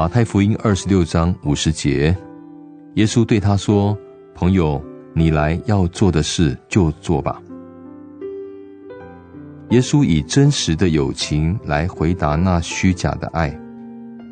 [0.00, 2.16] 马太福音二十六章五十节
[2.94, 3.94] 耶稣对他说
[4.34, 4.82] 朋友
[5.14, 7.38] 你来要做的事就做吧。
[9.70, 13.48] 耶稣以真实的友情来回答那虚假的爱。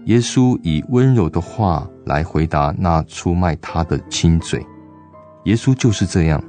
[0.06, 4.64] 耶稣以温柔的话来回答那出卖他的亲嘴。
[5.44, 6.42] 耶稣就是这样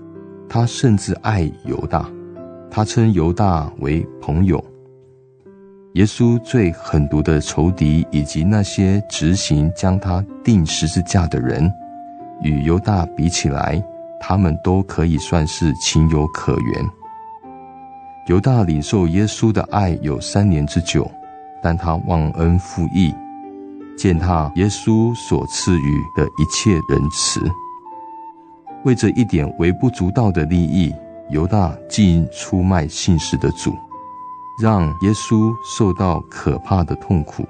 [0.47, 2.09] 他甚至爱犹大。
[2.71, 4.63] 他称犹大为朋友。
[5.93, 11.71] 耶稣最狠毒的仇敌以及那些执行将他钉十字架的人，
[12.43, 13.83] 与犹大比起来，
[14.19, 16.85] 他们都可以算是情有可原。
[18.27, 21.09] 犹大领受耶稣的爱有三年之久，
[21.63, 23.11] 但他忘恩负义，
[23.97, 27.41] 践踏耶稣所赐予的一切仁慈。
[28.85, 30.93] 为这一点微不足道的利益，
[31.29, 33.77] 犹大竟出卖信实的主，
[34.61, 37.45] 让耶稣受到可怕的痛苦。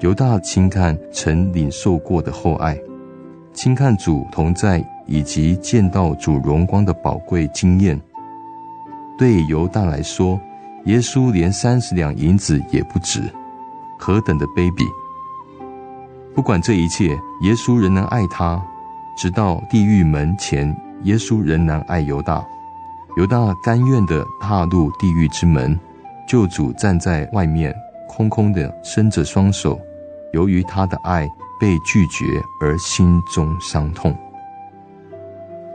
[0.00, 2.76] 犹大轻看曾领受过的厚爱，
[3.52, 7.98] 轻看主同在以及见到主荣光的宝贵经验。
[9.16, 10.38] 对犹大来说，
[10.86, 13.22] 耶稣连三十两银子也不值，
[13.96, 14.84] 何等的卑鄙！
[16.34, 17.10] 不管这一切，
[17.42, 18.60] 耶稣仍能爱他，
[19.16, 22.44] 直到地狱门前，耶稣仍然爱犹大。
[23.16, 25.78] 犹大甘愿的踏入地狱之门，
[26.26, 27.72] 救主站在外面，
[28.08, 29.80] 空空的伸着双手，
[30.32, 31.28] 由于他的爱
[31.60, 32.24] 被拒绝
[32.60, 34.16] 而心中伤痛。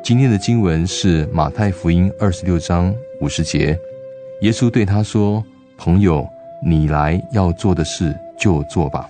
[0.04, 2.94] 今天的经文是马太福音二十六章。
[3.22, 3.78] 五十节，
[4.42, 5.44] 耶稣对他说
[5.78, 6.28] ：“朋友，
[6.66, 9.10] 你来要做的事就做吧。”